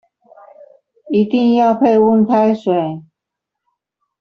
[1.11, 3.03] 一定要配溫開水